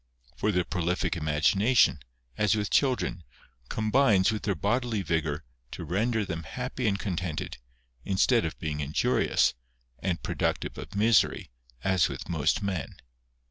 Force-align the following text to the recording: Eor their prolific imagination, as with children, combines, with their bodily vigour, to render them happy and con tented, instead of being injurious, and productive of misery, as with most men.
Eor 0.39 0.51
their 0.51 0.63
prolific 0.63 1.15
imagination, 1.15 1.99
as 2.35 2.55
with 2.55 2.71
children, 2.71 3.21
combines, 3.69 4.31
with 4.31 4.41
their 4.41 4.55
bodily 4.55 5.03
vigour, 5.03 5.43
to 5.69 5.83
render 5.85 6.25
them 6.25 6.41
happy 6.41 6.87
and 6.87 6.97
con 6.97 7.15
tented, 7.15 7.57
instead 8.03 8.43
of 8.43 8.57
being 8.57 8.79
injurious, 8.79 9.53
and 9.99 10.23
productive 10.23 10.75
of 10.79 10.95
misery, 10.95 11.51
as 11.83 12.09
with 12.09 12.27
most 12.27 12.63
men. 12.63 12.95